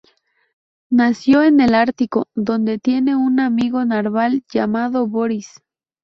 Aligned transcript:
Nació 0.89 1.43
en 1.43 1.61
el 1.61 1.75
Ártico, 1.75 2.27
donde 2.33 2.79
tiene 2.79 3.15
un 3.15 3.39
amigo 3.39 3.85
narval 3.85 4.43
llamado 4.51 5.05
Boris. 5.05 5.61